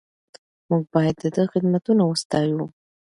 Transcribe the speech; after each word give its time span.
موږ 0.69 0.83
باید 0.93 1.15
د 1.19 1.25
ده 1.35 1.43
خدمتونه 1.53 2.03
وستایو. 2.05 2.63